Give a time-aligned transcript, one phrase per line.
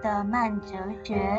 [0.00, 0.68] 的慢哲
[1.04, 1.36] 学。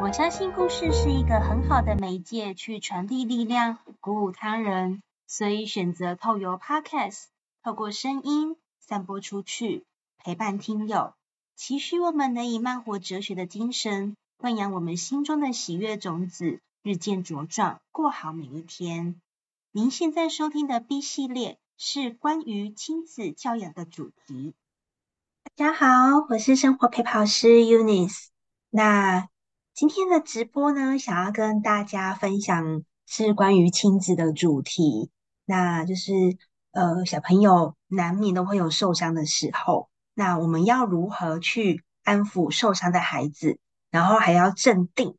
[0.00, 7.24] 我相信故事是一个很好的媒介，去传递力量，鼓舞他人，所以选择透由 Podcast，
[7.62, 9.84] 透过声音散播出去，
[10.18, 11.14] 陪伴听友。
[11.54, 19.20] 期许我们能以慢活哲学的精神，喂养我们心中的喜悦种子，日渐茁壮，过好每一天。
[19.72, 24.54] 您现在收听的 B 系列是关于亲子教养的主题。
[25.58, 28.26] 大家好，我是生活陪跑师 Eunice。
[28.68, 29.26] 那
[29.72, 35.10] 今天的直播呢，想要跟大家分享是关于亲子的主题。
[35.46, 36.12] 那就是
[36.72, 43.58] 呃，小朋友难免都会有受伤的时候，那我们要如何去安抚受伤的孩子，
[43.90, 45.16] 然后还要镇定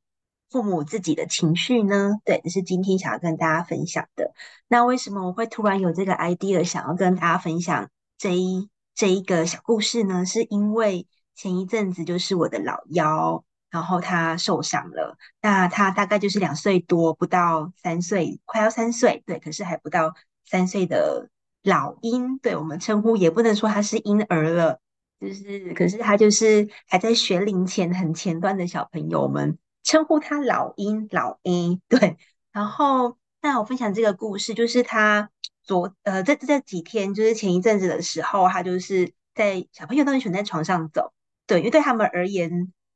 [0.52, 2.12] 父母自己的情绪呢？
[2.23, 4.34] 对，这是今天想要跟大家分享的。
[4.67, 7.89] 那为什么我会突然有这个 idea 想要跟大家分享
[8.20, 8.70] 这一？
[8.98, 15.16] 这一个小故事呢，是因为前一阵子就是我的老幺，然后他受伤了。
[15.39, 21.30] 那他大概就是两岁多，不到三岁，快要三岁，对，可是还不到三岁的
[21.62, 24.80] 老婴，对，我们称呼也不能说他是婴儿了，
[25.22, 32.17] 就是，可是他就是还在学龄前很前端的小朋友，我们称呼他老婴，老 A，对。
[32.52, 35.30] 然后，那我分享这个故事，就是他。
[35.68, 41.14] 昨呃，这这几天就是前一阵子的时候，他就是在小朋友都很喜欢在床上走，
[41.46, 42.50] 对，因为对他们而言，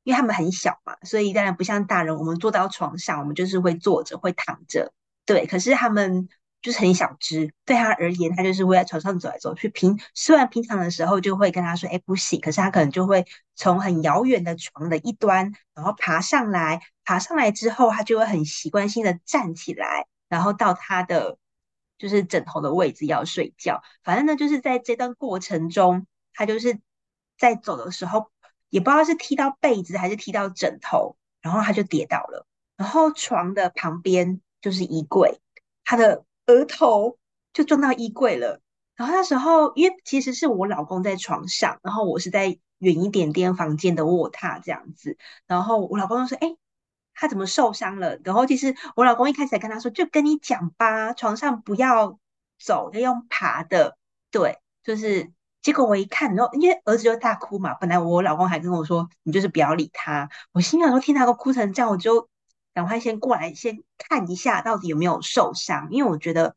[0.04, 4.94] 因为他们很小嘛，所以当然不像大人，我们坐到床上，我们就是会坐着，会躺着，
[5.26, 5.46] 对。
[5.46, 6.30] 可是他们
[6.62, 9.68] 就是很小只，对他而言，他就是会在床上走来走去。
[9.68, 21.38] 平虽然平常的时候就会跟他说，哎，不行，可是他可能就会从很遥远的床的一端，然后爬上来，爬上来之后，他就会很习惯性的站起来，然后到他的。
[22.02, 26.80] 就是枕头的位置要睡觉，反正呢，就是在这段过程中，他就是
[27.38, 28.32] 在走的时候，
[28.70, 32.48] 也不知道是踢到被子还是踢到枕头，然后他就跌倒了。
[32.76, 35.40] 然后床的旁边就是衣柜，
[35.84, 37.20] 他的额头
[37.54, 38.62] 就撞到衣柜了。
[38.96, 46.58] 然后那时候，因为其实是我老公在床上，然后我是在远一点点房间的卧榻这样子，然后我老公就说：“哎。”
[47.14, 48.18] 他怎么受伤了？
[48.24, 52.18] 然后其实我老公一开始还跟他说：“就跟你讲吧，床上不要
[52.60, 53.98] 走，要用爬的。”
[54.32, 62.30] 对，就是结果我一看，然后因为儿子就大哭嘛，本来我老公还跟我说：“你就是不要理他。”我心想说：“听他都哭成这样，我就
[62.74, 66.56] 赶快先过来先看一下到底有没有受伤，因为我觉得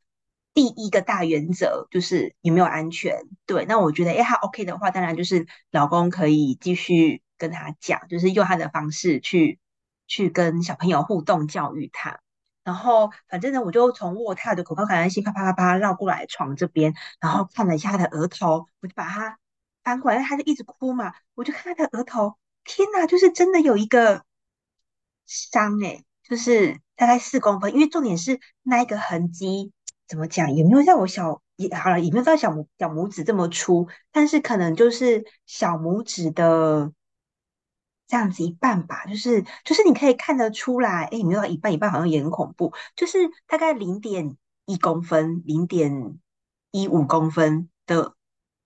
[0.54, 3.18] 第一个大原则就是有没有安全。
[3.44, 9.58] 对，那我觉得哎，他 OK 的话，当然就是老公可以继续跟他讲，就是用他的方式去。
[10.06, 12.20] 去跟小朋友互动教育他，
[12.62, 19.38] 然后反正呢，我就从卧榻的口高感恩心啪啪啪啪绕过来床这边，然后看了一下他的额头，我就把他
[19.82, 24.24] 翻过来，他就一直哭嘛，我就看他的额头，天哪，就是真的有一个
[25.26, 29.72] 伤诶，就是大概四公分，因为重点是那一个痕迹
[30.06, 36.92] 怎么讲，有没有像我小也好了，也没有到小拇小拇指这么粗，但是可能就是小拇指的。
[38.14, 41.72] 这样子一半吧，就是就是你可以看得出来，哎，有没有到一半？
[41.72, 44.36] 一半好像也很恐怖，就是大概零点
[44.66, 46.16] 一公分、零点
[46.70, 48.14] 一五公分的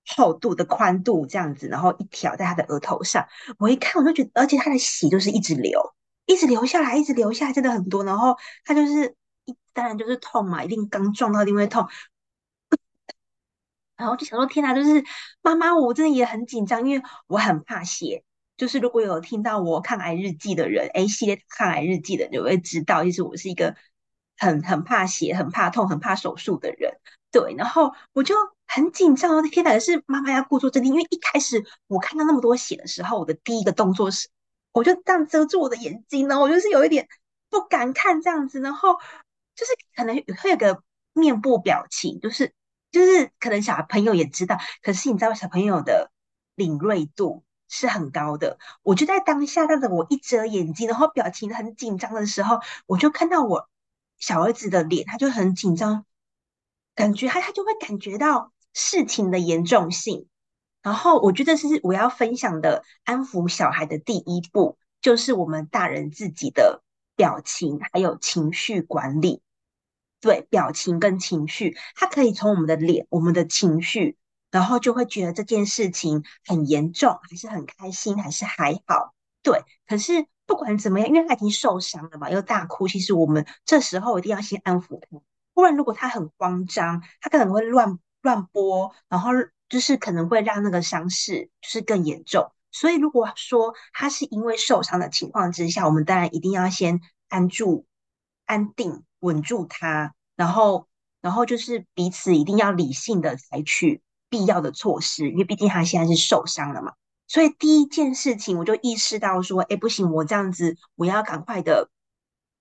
[0.07, 3.27] 厚度的宽度这样子，然后一条在他的额头上，
[3.59, 5.95] 我一看我就觉得，而且他的血就是一直流，
[6.27, 8.05] 一直流下来，一直流下来，真的很多。
[8.05, 9.17] 然后他就是
[9.47, 11.89] 一，当然就是痛嘛，一定刚撞到一定会痛。
[13.97, 15.03] 然后就想说，天哪，就是
[15.41, 18.23] 妈妈，我真的也很紧张，因为我很怕血。
[18.59, 23.75] 就是如果有听到我抗癌日记的人，A 系列抗癌日记的人就会知道，其实我是一个
[24.37, 26.93] 很很怕血、很怕痛、很怕手术的人。
[27.31, 28.35] 对，然后我就
[28.67, 29.71] 很紧张哦，天哪！
[29.73, 34.29] 可是妈妈要故作镇定，因为一开始我看到那么多血的时候，我的第一个动作是，
[34.73, 37.07] 我就这样遮住我的眼睛，然后我就是有一点
[37.49, 38.95] 不敢看这样子，然后
[39.55, 40.83] 就是可能会有个
[41.13, 42.53] 面部表情，就是
[42.91, 46.11] 就是可能小朋友也知道，可是你知道小朋友的
[46.57, 47.45] 敏锐度。
[47.69, 53.69] 是很高的，我就在当下，看着我一遮眼睛，然后表情很紧张的时候，我就看到我
[54.19, 56.05] 小儿子的脸，他就很紧张，
[56.95, 60.27] 感觉他他就会感觉到事情的严重性。
[60.83, 66.83] 然后我觉得是我要分享的安抚小孩的第一步，就是我们大人自己的
[67.17, 69.43] 表情还有情绪管理。
[70.21, 74.17] 对，表情跟情绪，他可以从我们的脸、我们的情绪。
[74.51, 79.15] 然后就会觉得这件事情很严重，还是很开心，还是还好？
[79.43, 79.63] 对。
[79.87, 85.21] 可是不管怎么样，因为他已经受伤了嘛，又大哭，其实我们这时候一定要先安抚他。
[85.55, 89.31] 不然如果他很慌张，他可能会乱乱拨，然后
[89.69, 92.53] 就是可能会让那个伤势就是更严重。
[92.71, 97.87] 所以如果说他是因为受伤的情况之下，我们当然一定要先安住、
[98.45, 100.87] 安定、稳住他，然后，
[101.21, 106.93] 然后就是彼此一定要理性的采取必要的措施，因为毕竟他现在是受伤了嘛。
[107.27, 111.91] 所以第一件事情，我就意识到说，哎，不行，我这样子，我要赶快的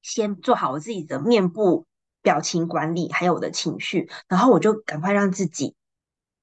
[0.01, 1.85] 先做好我自己的面部
[2.21, 5.73] 表情管理，还有我的情绪，然后我就赶快让自己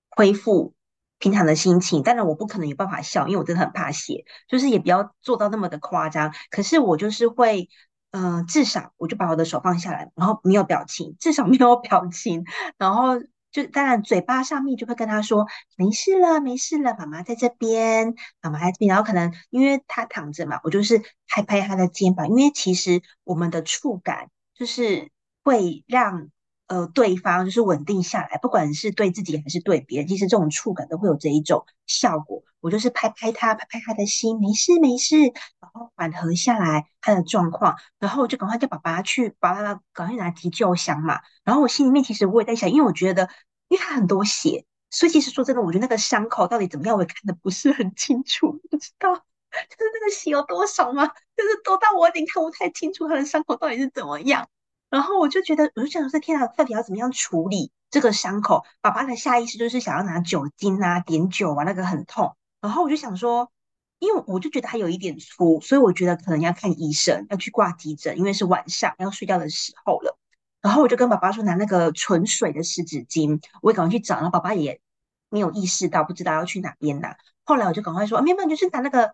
[0.09, 0.73] 恢复
[1.19, 2.03] 平常的心情。
[2.03, 6.35] 当然，我不可能有办法笑，因为我真的很怕血，就是也不要做到那么的夸张。
[6.51, 7.69] 可是我就是会，
[8.13, 12.45] 嗯、至少我就把我的手放下来，然后没有表情，至少没有表情，
[12.79, 13.21] 然后。
[13.55, 15.47] 就当然，嘴巴上面就会跟他说
[15.77, 18.89] 没事了，没事了，妈妈在这边，妈妈在这边。
[18.89, 24.29] 然后可能因为他躺着嘛，我就是拍拍他的肩膀，因为其实我们的触感
[24.59, 25.13] 就是
[25.45, 26.31] 会让
[26.67, 32.43] 呃对方就是稳定下来，不管是对自己还是对别人，其实这种触感都会有这一种效果。
[32.61, 41.21] 我就是拍拍他，拍拍他的心，没事没事，然后缓和下来他的状况，然后我就赶快叫爸爸去，爸爸赶快拿急救箱嘛。
[41.45, 43.29] 然后我心里面其实我也在想，因为我觉得。
[43.69, 51.07] 因为他很多血，所以其实说真的，我觉得那个伤口到底怎么样，我也看得不是很清楚，不知道就是那个血有多少吗？
[51.07, 54.47] 就是多到我有点看不太清楚他的伤口到底是怎么样。
[54.95, 58.65] 然后我就觉得，我就想说，天啊，到底要怎么样处理这个伤口？
[58.81, 62.37] 爸爸的下意识就是想要拿酒精啊，碘酒啊，那个很痛。
[62.61, 63.51] 然后我就想说，
[63.99, 70.17] 因为我就觉得他有一点粗，所以我觉得可能要看医生，要去挂急诊，因为是晚上要睡觉的时候了。
[70.63, 74.15] 然后我就跟爸爸说，拿那个纯水的湿纸巾，我也赶快去找。
[74.15, 74.81] 然后爸爸也
[75.29, 77.17] 没有意识到，不知道要去哪边拿。
[77.43, 79.13] 后来我就赶快说，没有没有，就是拿那个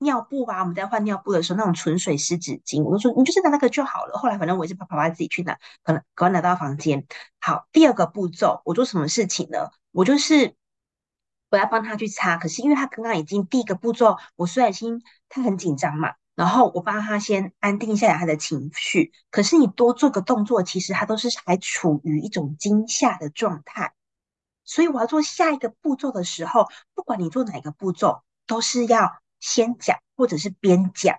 [0.00, 0.60] 尿布吧。
[0.60, 4.18] 我们在换尿布的时候，那种纯水湿纸巾，我就说你就是拿那个就好了。
[4.18, 7.06] 后来反正我也是怕爸爸自己去拿，可能赶快拿到房间。
[7.40, 9.70] 好，第二个步骤，我做什么事情呢？
[9.92, 10.54] 我就是
[11.50, 16.14] 我要帮他去擦，可是因为他刚刚已经第一个步骤，我虽然心他很紧张嘛。
[16.36, 23.92] 然后我帮他先安定下来他的情绪，可是你多做个动作，其实他都是还处于一种惊吓的状态。
[24.64, 31.18] 所以我要做下一个步骤的时候，不管你做哪个步骤，都是要先讲，或者是边讲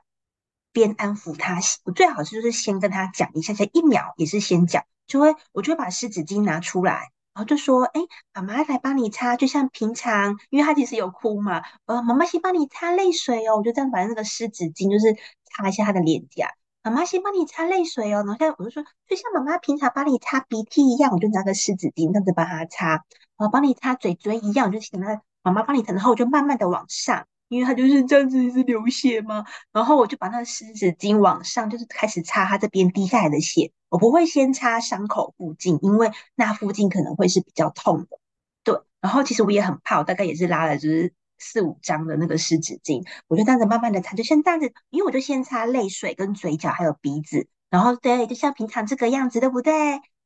[0.72, 1.60] 边安抚他。
[1.84, 7.12] 我最好是就是先跟他讲一下，下一秒也是先讲，就会我就会把湿纸巾拿出来。
[7.34, 8.02] 然后就说：“哎，
[8.34, 11.64] 妈妈来帮你擦，就像平常，因为他其实有哭嘛。
[11.86, 13.56] 呃，妈妈先帮你擦泪水哦。
[13.56, 15.16] 我就这样把那个湿纸巾，就是
[15.46, 16.50] 擦一下他的脸颊。
[16.84, 18.18] 妈妈先帮你擦泪水哦。
[18.26, 22.90] 然后现在我就说，就像妈妈平常帮你擦鼻涕一样，我就拿个湿纸巾这样子帮他擦。
[22.90, 23.04] 然
[23.38, 25.94] 后帮你擦嘴嘴一样，我就请他妈妈帮你擦。
[25.94, 29.44] 然后我就慢慢的往上。”因为他就是这样子，一直流血嘛，
[29.74, 33.74] 然后我就把那个湿纸巾往上，就是开始擦他这边滴下来的血。
[33.90, 38.20] 我不会先擦伤口附近，因为那附近可能会是比较痛的。
[38.64, 49.74] 对，然后其实我也很怕，我大概也是拉了就是四五张的那个湿纸巾，我就这样子慢慢的擦，就先这样子，因为我就先擦泪水跟嘴角还有鼻子，然后对，就像平常这个样子，对不对？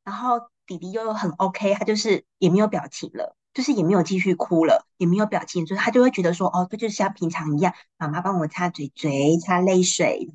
[0.04, 3.34] 然后弟弟又很 OK，他就是也没有表情了。
[3.56, 10.34] 就是也没有继续哭了，也没有表情，就是他就会觉得说，哦，这就是像平常一样，妈妈帮我擦嘴嘴、擦泪水、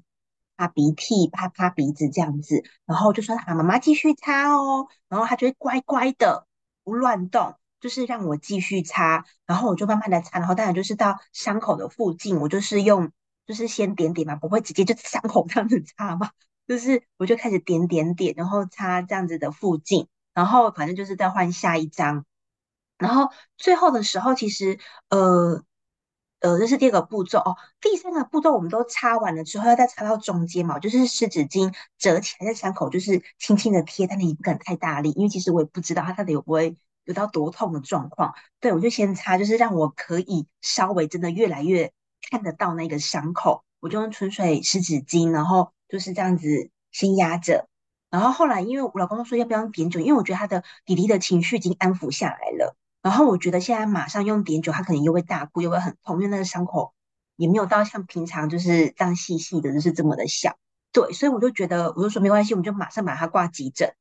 [0.58, 6.48] 擦鼻涕、擦擦鼻子这样子，然后就说，好，妈妈继续擦哦，然后他就会乖乖的
[6.84, 13.12] 不乱动，就是让我继续擦，然后我就慢慢的擦，然后当然就是到伤口的附近，我就是用，
[13.46, 16.32] 就是先点点嘛，不会直接就伤口这样子擦嘛，
[16.68, 22.26] 就是我就开始点点点，然后擦这样子的附近，然后反正就是再换下一张。
[23.02, 24.78] 然后最后的时候，其实
[25.10, 25.64] 呃
[26.40, 27.58] 呃，这是第二个步骤哦。
[27.82, 38.34] 第三个步骤我们都擦完了之后，要再擦到中间嘛，就是湿纸巾折起来，在伤口就是轻轻的贴，但你不敢太大力，因为其实我也不知道它到底有不会有到多痛的状况。
[38.60, 41.92] 对，我就先擦，就是让我可以稍微真的越来越
[42.30, 43.64] 看得到那个伤口。
[43.80, 47.68] 我就用纯水湿纸巾，然后就是这样子先压着。
[48.10, 52.76] 然后后来因为我老公说要不要用碘酒，因为我觉得他的弟弟的情绪已经安抚下来了。
[53.02, 56.94] 然后我觉得现在马上用碘酒，他可能又会大哭，又会很痛，因为那个伤口
[57.36, 60.58] 也没有到像平常就是这样细细的，就是这么的小。
[60.92, 63.96] 对，所以我就觉得，我就说没关系，我们就马上把他挂急诊，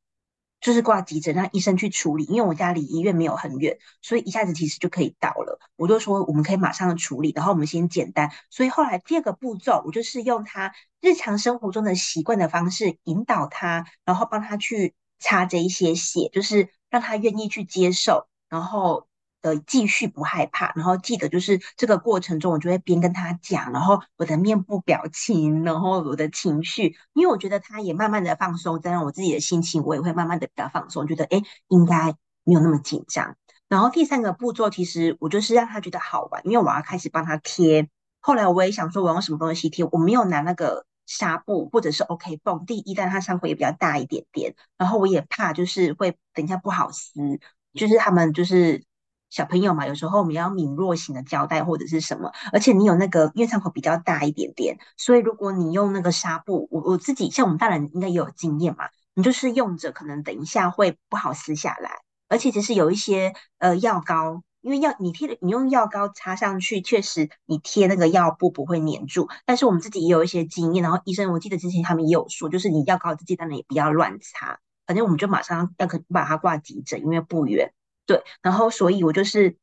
[0.61, 2.25] 就是挂急诊，让医生去处理。
[2.25, 5.59] 因为我家离医院没有很远，所以一下子其实就可以到了。
[5.76, 8.30] 我就说我们可以马上处理，然后我们先简单。
[8.50, 18.26] 所以后来第二个步骤，我就是用他日常生活中的习惯的方式引导他，然后帮他去擦这一些血，就是让他愿意去接受。
[18.50, 19.07] 然后
[19.42, 32.14] 呃，继续不害怕，然后记得就是这个过程中，我就会边跟他讲，然后我的面部表情，然后我的情绪，因为我觉得他也慢慢的放松，再让我自己的心情，我也会慢慢的比较放松，觉得诶应该
[32.45, 33.35] 没有那么紧张。
[33.69, 37.88] 然后第三个步骤，其实我就是让他觉得好玩，因为我要开始帮他贴
[38.21, 39.87] 后来我也想说，我用什么东西贴？
[39.90, 42.66] 我没有拿那个纱布或者是 OK 绷。
[42.66, 47.40] 第一，但它伤口也比较大一点点，然后我也怕就是会等一下不好撕，
[47.75, 48.85] 就是他们就是
[49.31, 61.91] 小朋友嘛，有时候我们要敏弱型的胶带或者是什么，而且你有那个因为伤口比较大一点点，所以如果你用那个纱布，我我自己像我们大人应该也有经验嘛，你就是用着可能等一下会不好撕下来，
[62.29, 64.43] 而且其实有一些呃药膏。
[64.62, 69.27] 因为药你贴的，你用药膏擦上去，确实你贴那个药布不会粘住。
[69.47, 74.59] 但是我们自己也有一些经验，然后医生我记得之前他们也有说，就是你药膏自己当然也不要乱擦，
[74.90, 77.73] 反正我们就马上要可把它挂急诊，因为不远。
[78.06, 79.56] 对，然后所以我就是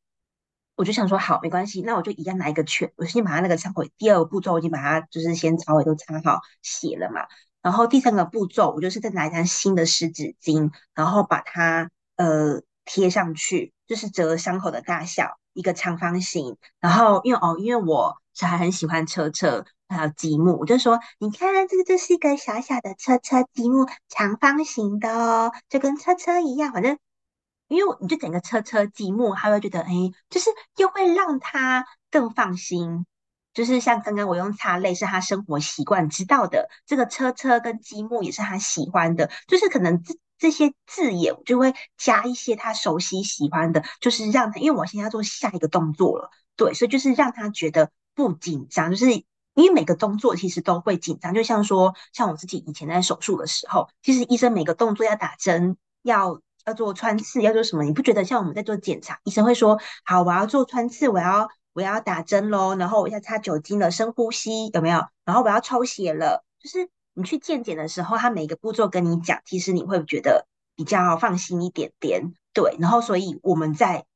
[0.74, 7.26] 我就想说好没关系，那我就一样拿一个圈，我先把它那个伤口第二个步骤我已经把它就是先稍微都擦好血了嘛，
[7.60, 12.62] 然后第三个步骤我就是再拿一张新的湿纸巾，然后把它呃。
[12.90, 16.56] 贴上去就是折伤口的大小，一个长方形。
[16.80, 26.72] 然后因为哦，因为我小孩很喜欢车车还有积木，我就说你看这个就是一个小小的车车积木，长方形的哦，就跟车车一样。
[26.72, 26.96] 反正
[27.66, 29.92] 因为你就整个车车积木，他会觉得哎，
[30.30, 33.04] 就是又会让他更放心。
[33.54, 40.00] 就是像刚刚我用擦泪是他生活习惯知道的，这个车车跟积木也是他喜欢的，就是可能
[40.38, 49.24] 这些字眼就会加一些他熟悉喜欢的，就是让他，因为我现在要做下一个动作了，对，所以就是让他觉得不紧张，就是因
[49.66, 65.04] 为每个动作其实都会紧张，就像说，像我自己以前在手术的时候，其实医生每个动作要打针，要要做穿刺，要做什么，你不觉得像我们在做检查，医生会说，好，我要做穿刺，我要我要打针喽，然后我要擦酒精了，深呼吸，有没有？
[65.24, 66.88] 然后我要抽血了，就是。
[67.18, 70.46] 你去健检的时候，他每个步骤跟你讲，其实你会觉得
[70.76, 72.76] 比较放心一点点，对。
[72.78, 74.06] 然后，所以我们在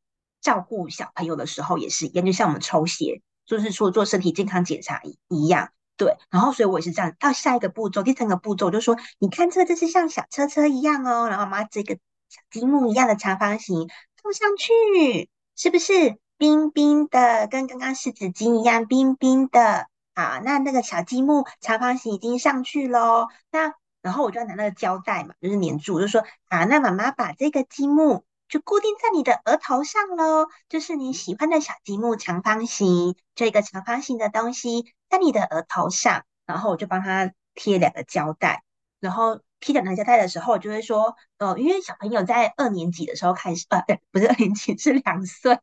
[0.40, 6.16] 照顾小朋友的时候也是一样，就像我们抽血，就是说做身体健康检查一一样，对。
[6.30, 7.12] 然后，所以我也是这样。
[7.18, 11.28] 到下一个步骤，第三个步骤，就说你看这个，这是像小车车一样哦。
[11.28, 11.96] 然后，把这个
[12.28, 13.88] 小积木一样的长方形
[14.22, 19.88] 放上去，是不是冰冰的，跟刚刚湿纸巾一样冰冰的？
[20.14, 23.28] 好，那那个小积木长方形已经上去喽。
[23.50, 36.24] 那然后我就要拿那个胶带嘛，就是粘住，就说啊，那妈妈把这个积木就固定在你的额头上喽，就是你喜欢的小积木长方形，这个长方形的东西在你的额头上。
[36.44, 38.64] 然后我就帮他贴两个胶带，
[39.00, 45.58] 然后贴两个胶带的时候，我就会说，呃，因为小朋友在二年级的时候开始，呃，不是二年级，是两岁，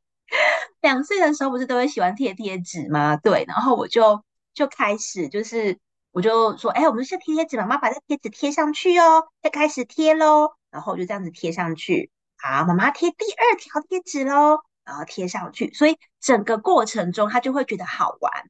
[0.81, 3.17] 两岁的时候不是都会喜欢贴贴纸吗？
[3.17, 4.23] 对，然后我就。
[4.53, 5.79] 就开始，就是
[6.11, 10.51] 我就说，哎、我们是贴贴纸，妈妈把这贴纸贴上去哦，再开始贴喽。
[10.71, 15.73] 然后就这样子贴上去，好，妈妈贴第二条贴纸喽，然后贴上去。
[15.73, 18.49] 所以整个过程中，他就会觉得好玩。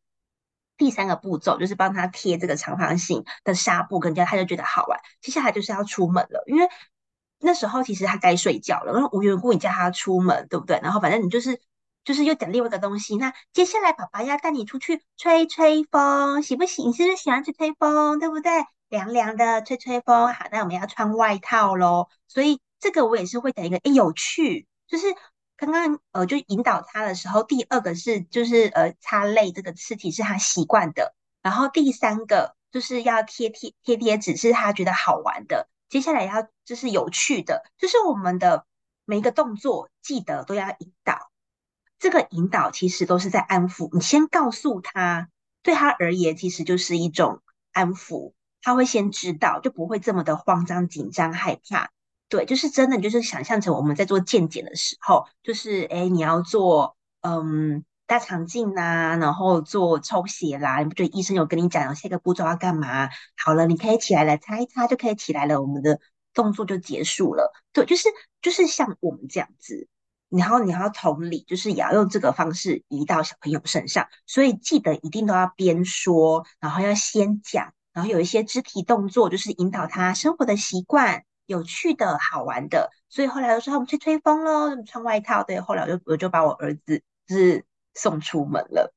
[0.76, 5.00] 第三个步骤就是帮他贴这个长方形的纱布，跟这样他就觉得好玩。
[5.22, 6.68] 接下来就是要出门了，因为
[7.40, 10.80] 那时候其实他该睡觉了，然后无缘无故你叫他出门，对不对？
[10.82, 11.62] 然后反正你就是。
[12.10, 16.82] 就是又讲另外一个东西，那接下来爸爸要带你出去吹吹风，喜不喜？
[16.82, 18.52] 你是不是喜欢吹吹风，对不对？
[18.88, 22.10] 凉凉的吹吹风，好，那我们要穿外套咯。
[22.28, 25.06] 所以这个我也是会讲一个，诶，有趣，就是
[25.56, 31.14] 刚刚呃就引导他的时候，第二个是就是呃擦泪这个刺体是他习惯的，
[31.44, 38.66] 然后第三个就是要贴贴贴贴纸是他觉得好玩的，接下来要就是有趣的，就是我们的
[39.06, 41.29] 每一个动作记得都要引导。
[42.00, 45.30] 这个引导其实都是在安抚，你先告诉他，
[45.62, 47.42] 对他而言其实就是一种
[47.74, 51.92] 安抚，他会先知道，就不会这么的慌张、紧张、害怕。
[52.30, 63.10] 对，就是真的，就是想象成我们在做健检的时候，就是哎，你要做嗯大肠镜呐，然后做抽血啦，你不觉得医生有跟你讲下一个步骤要干嘛？
[63.36, 66.00] 好了，你可以起来了，擦一擦就可以起来了，我们的
[66.34, 67.52] 动作就结束了。
[67.74, 68.08] 对，就是
[68.42, 69.90] 就是像我们这样子。
[70.30, 82.92] 然后你要同理，就是也要用这个方式移到小朋友身上，所以记得一定都要边说，然后要先讲，然后有一些肢体动作，就是引导他生活的习惯，有趣的好玩的。
[83.10, 85.44] 所以后来我说我们吹吹风喽，穿外套。
[85.44, 88.94] 对，后来我就我就把我儿子就是送出门了。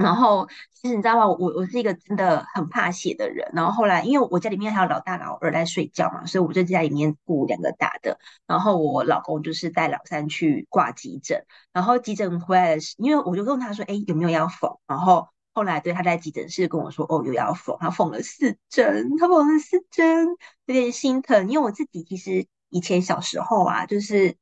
[0.00, 1.26] 然后其实你知道吗？
[1.28, 3.50] 我我是一个真的很怕血的人。
[3.52, 8.18] 然后后来，因为我家里面还有老大老二在睡觉嘛，所以我就在家里面顾两个大的。
[8.46, 11.44] 然后我老公就是带老三去挂急诊。
[11.72, 20.28] 然后急诊回来的时，因为我就问他说：“哎，有没有要缝？”然后后来对他在急诊室跟我说：“哦，有要缝。”他缝了四针，他缝了四针，
[20.64, 21.50] 有点心疼。
[21.50, 24.36] 因为我自己其实以前小时候啊，就是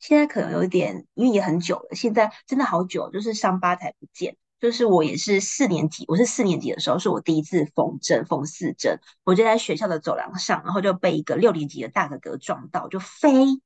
[0.00, 4.36] 现在可能有点，因为也很久了，现在真的好久，就是伤疤才不见。
[4.64, 13.60] 就是我也是四年级，我是四年级的时候，是我第一次缝针，缝四针，我就在学校的走廊上，然后就被一个六年级的大哥哥撞到，就飞，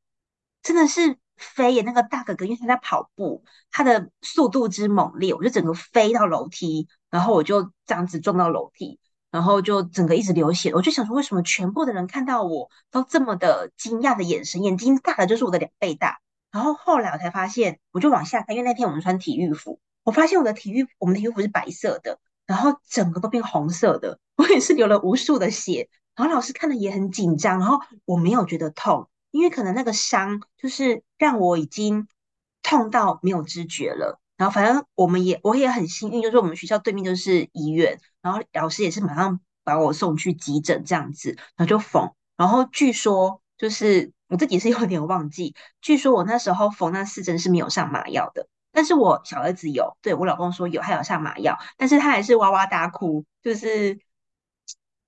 [0.60, 1.82] 真的是飞耶！
[1.82, 8.98] 那个大哥哥因为他在跑步，他的速度之猛烈，我就整个飞到楼梯，然后我就这样子撞到楼梯，
[9.30, 10.72] 然后就整个一直流血。
[10.74, 16.18] 我就想说，为什么全部的人看到我都这么的惊讶的眼神，眼睛大的就是我的两倍大。
[16.50, 19.78] 然后后来我才发现，我就往下看，因为那天我们穿体育服。
[20.08, 24.18] 我发现我的体育，我们的体育服是白色的，然后整个都变红色的。
[24.38, 32.08] 我也是流了无数的血，然后老师看了也很紧张，然后我没有觉得痛，因为可能那个伤就是让我已经
[32.62, 34.18] 痛到没有知觉了。
[34.38, 42.10] 然后反正我们也我也很幸运，就是我们学校对面就是医院，然后老师也是马上把我送去急诊这样子，然后就缝。
[42.38, 48.48] 然后据说就是我自己是有点忘记，据说我那时候缝那四针是没有上麻药的。
[48.78, 53.98] 但是我小儿子有，对，我老公说有，他有上麻药，但是他还是哇哇大哭，就是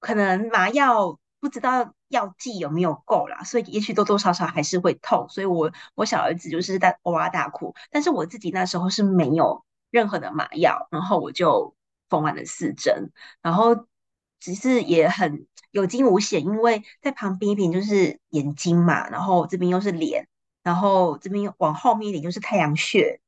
[0.00, 11.76] 可能麻药不知道药剂有没有够啦，所以也许多多少少还是会痛，所以我我小儿子就是在哇哇大哭，但是我自己那时候是没有任何的麻药，然后我就
[12.08, 13.86] 缝完了四针，然后
[14.40, 20.26] 只是也很有惊无险，因为在旁边一点就是眼睛嘛，然后这边又是脸，
[20.64, 23.20] 然后这边往后面一点就是太阳穴。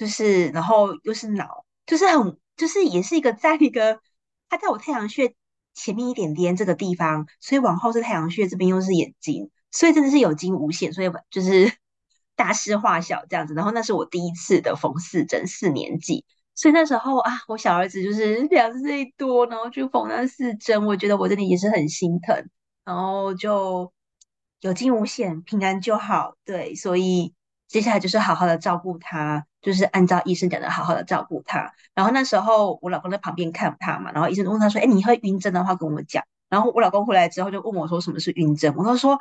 [0.00, 4.00] 就是，然后又是脑，就是很，就是也是一个在一个，
[4.48, 5.34] 它在我太阳穴
[5.74, 11.70] 前面一点点这个地方，所以往后是太阳穴，这边又是眼睛，所以真的是有惊无险，所以就是
[12.34, 13.52] 大事化小这样子。
[13.52, 22.48] 然后那是我第一次的缝四针，四年级，所以那时候啊，我小儿子就是两岁多，然后就缝那四针，我觉得我真的也是很心疼，
[22.86, 23.92] 然后就
[24.62, 27.34] 有惊无险，平安就好，对，所以。
[27.70, 31.72] 接下来就是好好的照顾他，就是按照医生讲的，好好的照顾他。
[31.94, 39.16] 然后那时候我老公在旁边看他嘛，然后医生问他说：“哎，你会晕针的话跟我们讲。”然后我老公回来之后就问我说：“什么是晕针？”我都说：“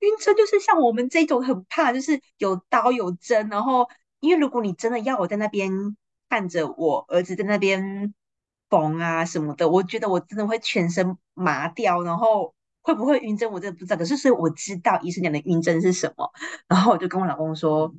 [0.00, 3.48] 晕针就是像我们这种很怕，就是有刀有针。
[3.48, 5.70] 然后因为如果你真的要我在那边
[6.28, 8.12] 看着我儿子在那边
[8.68, 13.50] 缝啊什么的，我觉得我真的会全身麻掉，然后。”会不会晕针？
[13.50, 13.96] 我真的不知道。
[13.96, 16.30] 可是，所以我知道医生讲的晕针是什么。
[16.68, 17.94] 然后我就跟我老公说，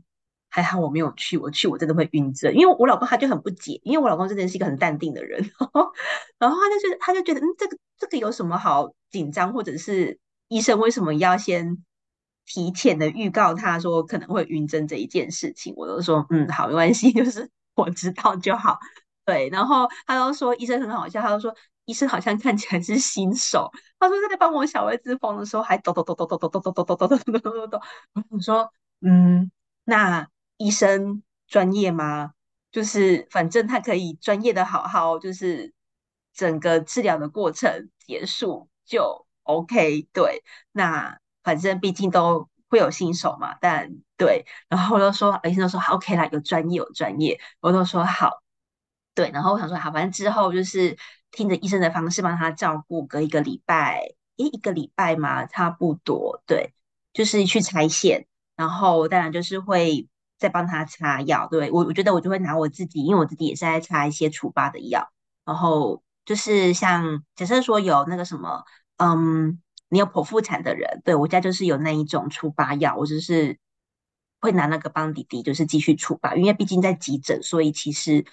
[0.50, 1.38] 还好我没有去。
[1.38, 2.56] 我去，我真的会晕针。
[2.56, 5.42] 因为我老公他就很不解，因为我老公真的是一个很淡定的人。
[6.38, 9.54] 然后他就觉得，他就觉得，嗯，这个这个有什么好紧张？
[9.54, 10.20] 或者是
[10.50, 11.84] 医生为什么要先
[12.46, 15.74] 提前的预告他说可能会晕针这一件事情？
[15.78, 18.78] 我都说，嗯，好，没关系， 就是我知道就好。
[19.26, 21.56] 对，然后他都说医生很好笑，他都说。
[21.86, 23.70] 医生好像看起来是新手，
[24.00, 27.82] 他说他在帮我小儿子缝的时候还抖抖抖抖抖抖抖抖抖抖抖抖抖抖抖。
[28.30, 29.52] 我说，嗯，
[29.84, 32.32] 那医生专业吗？
[32.72, 35.74] 就是反正他可以专业的好好，就是
[36.34, 40.08] 整个治疗的过程结束就 OK。
[40.14, 40.42] 对，
[40.72, 48.42] 那反正毕竟都会有新手嘛，但对，然后我就说，医生都说 OK 啦，有专业有专业，我都说好。
[49.14, 50.98] 对，然后我想说好，反正之后就是。
[51.36, 56.76] 听着医生的方式帮他照顾，隔一个礼拜，诶，一个礼拜嘛，差不多，对，
[57.12, 65.12] 就是去拆线，然后当然就是会再帮他擦药，对，我我觉得我就会拿我自己，因为我自己也是在擦一些除疤的药，
[65.44, 68.64] 然后就是像假设说有那个什么，
[68.98, 73.58] 嗯，你有剖腹产的人，对，我家就是有那一种除疤药，我就是
[74.40, 78.24] 会拿那个帮弟弟就是继续除疤，因为毕竟在急诊，所以其实。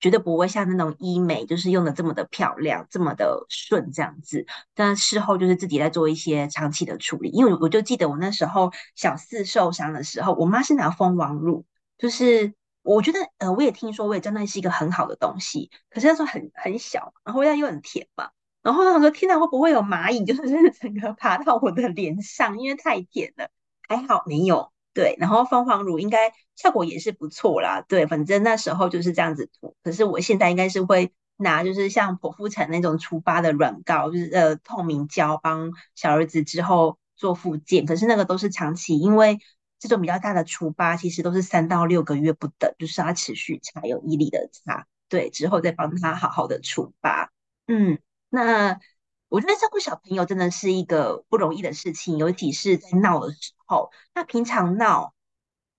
[0.00, 4.46] 绝对不会像那种医美，就是用的这么的漂亮，这么的顺这样子。
[4.74, 11.64] 但事后就是自己在做一些长期的处理，因为我就记得我那时候小四受伤的时候，我妈是拿蜂王乳，
[11.98, 15.70] 就是我觉得呃，我也听说，我也真的是一个很好的东西。
[15.90, 18.30] 可是那时候很很小，然后味道又很甜嘛，
[18.62, 23.48] 然后我说天哪，会不会有蚂蚁，就是真 的整个爬到我的脸上，因为太甜了。
[23.88, 24.70] 还好没有。
[24.98, 27.84] 对，然后蜂王乳应该效果也是不错啦。
[27.86, 29.76] 对，反正那时候就是这样子涂。
[29.84, 37.86] 可是我现在应该是会拿，就是像剖腹产那种除疤的软膏，就是呃透明胶，帮小儿子之后做复健。
[37.86, 39.38] 可是那个都是长期，因为
[39.78, 44.88] 这种比较大的除疤其实都是三到六个月不等，就是要持续擦，有毅力的擦。
[45.08, 47.30] 对，之后再帮他好好的除疤。
[47.68, 48.80] 嗯，那
[49.28, 55.14] 我觉得照顾小朋友真的是一个不容易的事情，尤其是在闹的时哦，那平常闹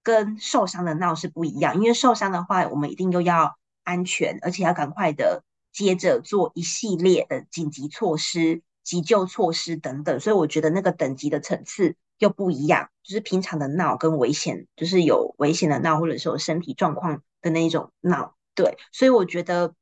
[0.03, 12.89] 跟受伤的闹是不一样，因为受伤的话，我们一定又要安全，而且要赶快的接着做一系列的紧急措施、急救措施等等，所以我觉得那个等级的层次又不一样。
[13.03, 19.73] 就是平常的闹跟危险，就是有危险的闹，或者是有身体状况的那一种闹，对，所以我觉得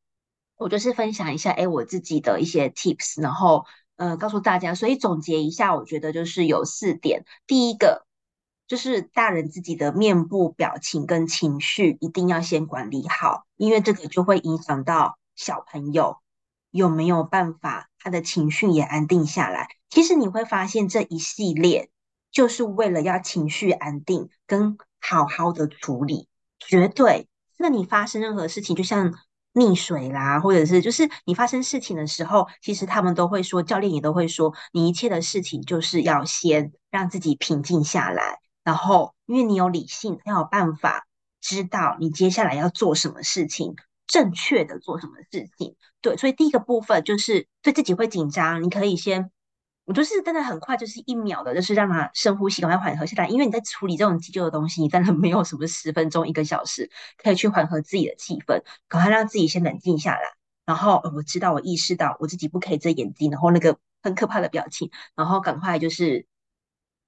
[0.56, 3.66] 我就是分享一下，哎，我自己的一些 tips，然后
[3.98, 4.74] 呃，告诉大家。
[4.74, 7.26] 所以总结一下，我觉得就是有四点。
[7.46, 8.06] 第一个
[8.68, 16.18] 就是大人自己的面部表情跟情绪一定要先管理好，因为这个就会影响到小朋友
[16.72, 19.68] 有没有办法他的情绪也安定下来。
[19.90, 21.90] 其实你会发现这一系列
[22.32, 26.28] 就是为了要情绪安定跟好好的处理，
[26.60, 27.30] 绝对。
[27.58, 29.14] 那你发生任何事情，就像
[29.58, 41.08] 溺水啦，或者是就是你发生事情的时候，其实他们都会说，教练也都会说，你一切的事情就是要先让自己平静下来，然后因为你有理性，要有办法
[41.42, 45.76] 知道你接下来要做什么事情，正确的做什么事情。
[46.02, 49.32] 对，所以第一个部分就是对自己会紧张，你可以先。
[49.88, 53.30] 我就是真的很快，就是一秒的，就是让他深呼吸，赶快缓和下来。
[53.30, 60.20] 因为你在处理这种急救的东西，你真的没有什么十分钟、一个小时可以去缓和自己的气氛，赶快让自己先冷静下来。
[60.66, 66.28] 然后，我知道，我意识到我自己不可以遮眼睛，然后那个很可怕的表情，然后赶快就是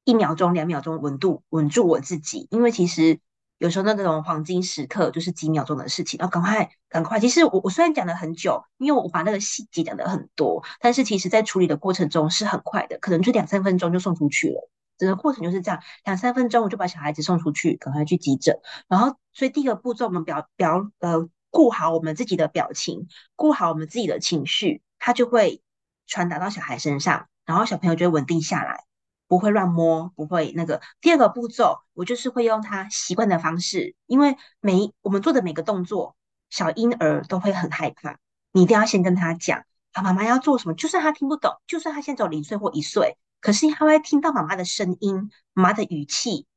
[0.05, 3.19] 一秒钟、两秒钟稳度稳住我自己，因为其实。
[3.59, 7.19] 有时候那种黄金时刻就是几秒钟的事情，然后赶快赶快。
[7.19, 14.69] 其实我我虽然讲了很久，因为我把那个细节讲的很多，但是其实在处理的过程中是很快的，可能就两三分钟就送出去了。
[14.97, 18.59] 整个过程就是这样，两三分钟我就把小孩子送出去，赶快去急诊。
[18.87, 25.61] 然后，所以第一个步骤，我们表表呃顾好我们自己的表情，顾好我们自己的情绪，它就会
[26.07, 28.85] 传达到小孩身上，然后小朋友就会稳定下来。
[29.29, 30.81] 不会乱摸，不会那个。
[30.99, 36.17] 第二个步骤，我就是会用他习惯的方式，因为每我们做的每个动作，
[36.49, 38.17] 小婴儿都会很害怕。
[38.51, 39.63] 你一定要先跟他讲，
[39.93, 46.47] 啊，妈妈要做什么，就算他听不懂，就算他现在只有零岁或一岁，可是他会听到妈妈的声音，妈妈的语气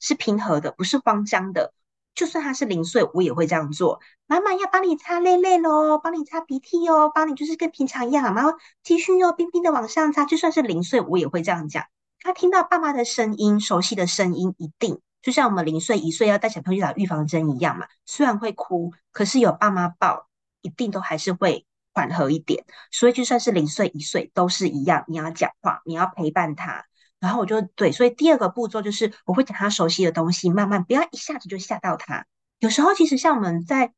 [0.00, 1.74] 是平和的，不是慌张的。
[2.14, 4.00] 就算他是零岁，我也会这样做。
[4.26, 10.24] 妈妈要帮你擦泪泪喽，帮你擦鼻涕哦，帮你就是跟平常一样，妈妈继续用冰冰的往上擦。
[10.24, 11.84] 就算是零岁，我也会这样讲。
[12.22, 17.86] 他听到爸妈的声音，熟悉的声音，一定就像我们零岁、一岁要带小朋友去打预防针一样嘛。
[18.06, 20.28] 虽然会哭，可是有爸妈抱，
[20.60, 22.64] 一定都还是会缓和一点。
[22.92, 26.84] 所以就算是零岁、一岁都是一样，你要讲话，你要陪伴他。
[27.18, 32.26] 然后我就对，所以第二个步骤就是我会讲他熟悉的东西，慢慢不要一下子就吓到他。
[32.60, 33.92] 有时候其实像我们在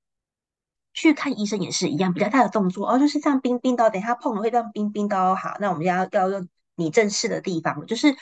[0.94, 5.34] 去看医生也是一样，比较大的动作哦，就是这样冰冰的，等一下碰了会这样冰冰的哦。
[5.34, 6.48] 好，那我们要要用。
[6.76, 8.16] 你正视的地方，就是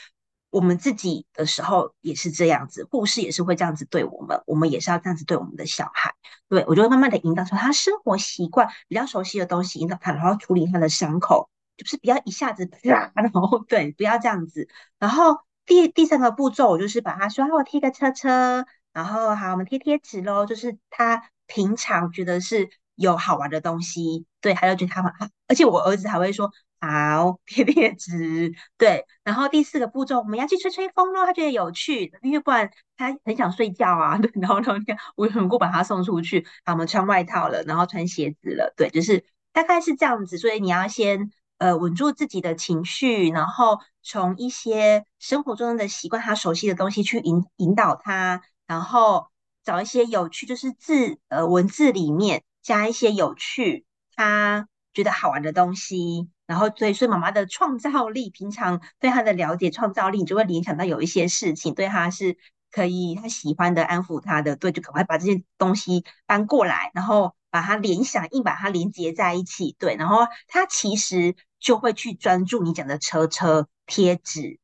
[0.51, 6.15] 我们自己的时候也是这样子，护士也是会这样子对我们，我们也是要这样子对我们的小孩。
[6.49, 14.69] 对，我就会慢慢的引导出他生活习惯比较熟悉的东西，引导他，然后处理他的伤口，就是不要一下子啪，然后对，不要这样子。
[14.99, 25.11] 然后第第三个步骤，我就是把他说，好，我贴个车车，然后好，我们贴贴纸喽，就是他平常觉得是有好玩的东西，对，他就觉得他们，
[25.49, 26.53] 而且我儿子还会说。
[26.83, 29.07] 好，贴贴纸，对。
[29.23, 34.19] 然后第四个步骤，我们要去吹吹风咯，他觉得有趣，因为不然他很想睡觉啊。
[34.19, 40.39] 对，然后然后你看，我很过把他送出去，好，我们穿外套了，然后穿鞋子了，对，就是大概是这样子。
[40.39, 49.29] 所以你要先呃稳住自己的情绪，然后从一些生活中的习惯，他熟悉的东西去引引导他，然后
[49.63, 56.29] 找一些有趣，就是字呃文字里面加一些有趣，他觉得好玩的东西。
[56.53, 62.37] 然后，对，所以妈妈的创造力，平常对他的了解，创造力，你就会联想到有一些事情对他是
[62.71, 74.61] 可以，他喜欢的，安抚他的，对，就赶快把这些东西搬过来，然后把它联想，硬把它连接在一起，对，然后他其实就会去专注你讲的车车、贴纸、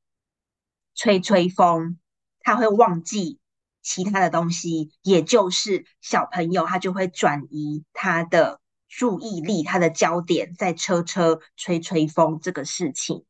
[0.94, 1.96] 吹吹风，
[2.42, 3.38] 他会忘记
[3.80, 8.57] 其他的东西，也就是小朋友他就会转移他的。
[8.88, 13.24] 注意力，他的焦点在车车吹吹风这个事情，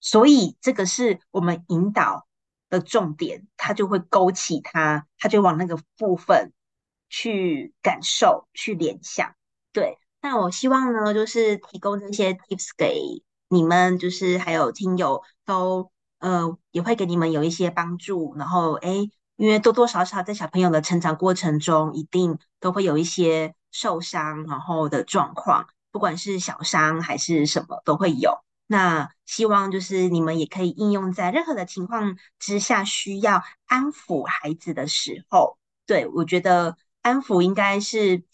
[0.00, 2.26] 所以这个是我们引导
[2.68, 6.52] 的重点，他就会勾起他，他就往那个部分
[7.08, 9.34] 去感受、去联想。
[9.72, 18.34] 对，那我希望呢，就是提供这些 tips 给你们，就是还有听友都呃也会给你们有一些帮助。
[18.36, 23.54] 然后诶，因为多多少少在小朋友的成长过程中，一定都会有一些。
[23.76, 28.38] 受伤然后的状况，不管是小伤还是什么都会有。
[28.66, 35.58] 那希望就是你们也可以应用在任何的情况之下，需要安抚孩子的时候。
[35.84, 38.24] 对，我觉得安抚应该是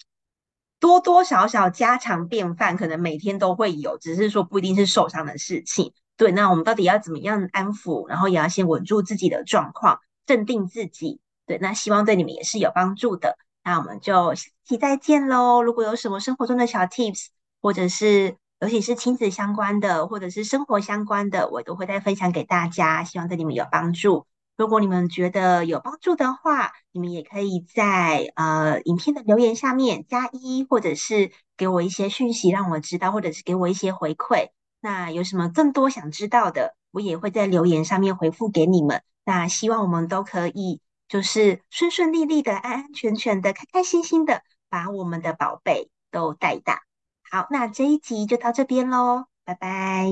[0.79, 5.93] 多多少少家常便饭，可能每天都会有，只是说不一定是受伤的事情。
[6.17, 8.09] 对，那我们到底要怎么样安抚？
[8.09, 11.21] 然后也要先稳住自己的状况，镇定自己。
[11.47, 13.37] 对，那希望对你们也是有帮助的。
[13.65, 15.63] 那我们就下期再见喽！
[15.63, 17.27] 如果有什么生活中的小 tips，
[17.61, 24.27] 或者是尤其是亲子相关的，或者是生活相关的，我都会再分享给大家，希望对你们有帮助。
[24.57, 34.51] 如果你们觉得有帮助的话，你们也可以在呃影片的留言下面加一，或者是给我一些讯息让我知道，或者是给我一些回馈。
[34.81, 39.03] 那有什么更多想知道的，我也会在留言上面回复给你们。
[39.25, 40.81] 那希望我们都可以。
[41.13, 46.85] 就是顺顺利利的、安安全全的、开开心心的，把我们的宝贝都带大。
[47.31, 50.07] 好，那这一集就到这边喽，拜拜。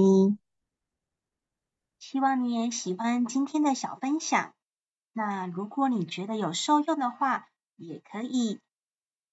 [1.99, 4.53] 希望你也喜欢今天的小分享。
[5.15, 8.61] 那如果你觉得有受用的话，也可以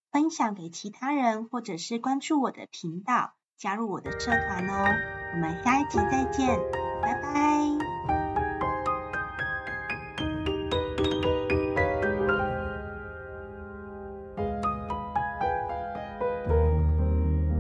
[0.10, 4.86] 分享给其他人，或者是关注我的频道，加入我的社团哦。
[5.34, 6.58] 我们下一集再见，
[7.02, 7.87] 拜拜。